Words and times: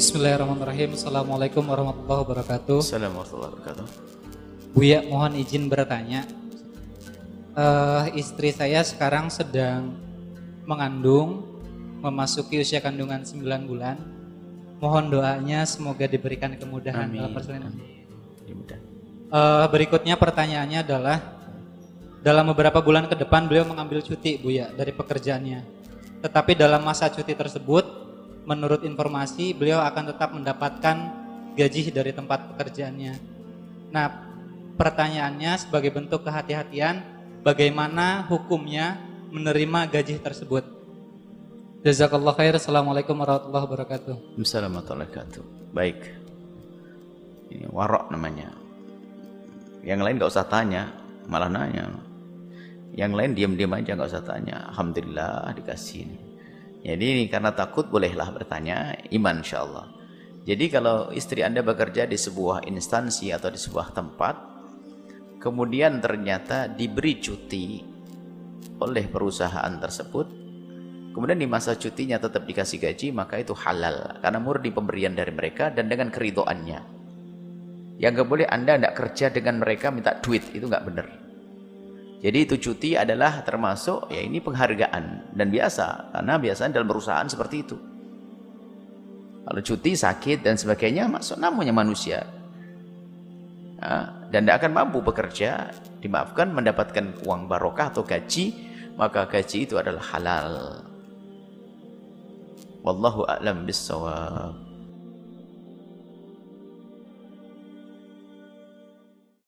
Bismillahirrahmanirrahim. 0.00 0.96
Assalamualaikum 0.96 1.60
warahmatullahi 1.60 2.24
wabarakatuh. 2.24 2.80
Assalamualaikum 2.80 3.20
warahmatullahi 3.20 3.52
wabarakatuh. 3.52 3.86
Buya, 4.72 5.04
mohon 5.04 5.36
izin 5.36 5.68
bertanya. 5.68 6.24
Eh, 7.52 8.04
istri 8.16 8.48
saya 8.48 8.80
sekarang 8.80 9.28
sedang 9.28 9.92
mengandung, 10.64 11.44
memasuki 12.00 12.64
usia 12.64 12.80
kandungan 12.80 13.28
9 13.28 13.68
bulan. 13.68 14.00
Mohon 14.80 15.20
doanya 15.20 15.68
semoga 15.68 16.08
diberikan 16.08 16.56
kemudahan 16.56 17.12
dalam 17.12 17.36
persalinan. 17.36 17.76
Mudah. 18.48 18.80
Eh, 19.28 19.66
berikutnya 19.68 20.16
pertanyaannya 20.16 20.80
adalah 20.80 21.20
dalam 22.24 22.48
beberapa 22.48 22.80
bulan 22.80 23.04
ke 23.04 23.20
depan 23.20 23.44
beliau 23.44 23.68
mengambil 23.68 24.00
cuti 24.00 24.40
Buya 24.40 24.72
dari 24.72 24.96
pekerjaannya. 24.96 25.60
Tetapi 26.24 26.56
dalam 26.56 26.88
masa 26.88 27.12
cuti 27.12 27.36
tersebut 27.36 27.99
menurut 28.50 28.82
informasi 28.82 29.54
beliau 29.54 29.78
akan 29.78 30.10
tetap 30.10 30.34
mendapatkan 30.34 30.96
gaji 31.54 31.94
dari 31.94 32.10
tempat 32.10 32.50
pekerjaannya. 32.50 33.14
Nah, 33.94 34.06
pertanyaannya 34.74 35.54
sebagai 35.54 35.94
bentuk 35.94 36.26
kehati-hatian 36.26 36.98
bagaimana 37.46 38.26
hukumnya 38.26 38.98
menerima 39.30 39.86
gaji 39.86 40.18
tersebut? 40.18 40.66
Jazakallah 41.86 42.34
khair. 42.34 42.58
Assalamualaikum 42.58 43.14
warahmatullahi 43.14 43.64
wabarakatuh. 43.70 44.14
Assalamualaikum 44.34 44.42
warahmatullahi 44.42 45.10
wabarakatuh. 45.14 45.42
Baik. 45.70 45.98
Ini 47.54 47.66
warok 47.70 48.10
namanya. 48.10 48.50
Yang 49.86 50.00
lain 50.04 50.14
nggak 50.20 50.30
usah 50.30 50.46
tanya, 50.50 50.92
malah 51.30 51.48
nanya. 51.48 51.88
Yang 52.92 53.12
lain 53.14 53.30
diam-diam 53.32 53.72
aja 53.78 53.94
nggak 53.96 54.10
usah 54.10 54.26
tanya. 54.26 54.68
Alhamdulillah 54.74 55.54
dikasih 55.56 55.98
ini. 56.04 56.29
Jadi 56.80 57.28
karena 57.28 57.52
takut 57.52 57.92
bolehlah 57.92 58.32
bertanya, 58.32 58.96
iman 59.12 59.44
insya 59.44 59.64
Allah. 59.64 59.86
Jadi 60.48 60.72
kalau 60.72 61.12
istri 61.12 61.44
anda 61.44 61.60
bekerja 61.60 62.08
di 62.08 62.16
sebuah 62.16 62.64
instansi 62.64 63.28
atau 63.30 63.52
di 63.52 63.60
sebuah 63.60 63.92
tempat, 63.92 64.34
kemudian 65.36 66.00
ternyata 66.00 66.66
diberi 66.72 67.20
cuti 67.20 67.84
oleh 68.80 69.04
perusahaan 69.12 69.76
tersebut, 69.76 70.26
kemudian 71.12 71.36
di 71.36 71.44
masa 71.44 71.76
cutinya 71.76 72.16
tetap 72.16 72.48
dikasih 72.48 72.80
gaji, 72.80 73.12
maka 73.12 73.36
itu 73.36 73.52
halal. 73.52 74.16
Karena 74.24 74.40
murni 74.40 74.72
pemberian 74.72 75.12
dari 75.12 75.32
mereka 75.36 75.68
dan 75.68 75.92
dengan 75.92 76.08
keridoannya. 76.08 76.80
Yang 78.00 78.24
gak 78.24 78.28
boleh 78.32 78.46
anda 78.48 78.80
tidak 78.80 78.96
kerja 78.96 79.26
dengan 79.28 79.60
mereka 79.60 79.92
minta 79.92 80.16
duit, 80.24 80.40
itu 80.56 80.64
nggak 80.64 80.84
benar. 80.88 81.29
Jadi 82.20 82.38
itu 82.44 82.54
cuti 82.60 82.90
adalah 83.00 83.40
termasuk 83.40 84.12
ya 84.12 84.20
ini 84.20 84.44
penghargaan 84.44 85.32
dan 85.32 85.48
biasa 85.48 86.12
karena 86.12 86.36
biasanya 86.36 86.76
dalam 86.76 86.88
perusahaan 86.92 87.24
seperti 87.24 87.56
itu. 87.64 87.76
Kalau 89.40 89.60
cuti 89.64 89.96
sakit 89.96 90.44
dan 90.44 90.60
sebagainya 90.60 91.08
masuk 91.08 91.40
namanya 91.40 91.72
manusia. 91.72 92.28
Nah, 93.80 94.28
dan 94.28 94.44
tidak 94.44 94.60
akan 94.60 94.72
mampu 94.76 95.00
bekerja, 95.00 95.72
dimaafkan 96.04 96.52
mendapatkan 96.52 97.24
uang 97.24 97.48
barokah 97.48 97.88
atau 97.88 98.04
gaji, 98.04 98.52
maka 99.00 99.24
gaji 99.24 99.64
itu 99.64 99.80
adalah 99.80 100.04
halal. 100.12 100.84
Wallahu 102.84 103.24
a'lam 103.24 103.64
bissawab. 103.64 104.69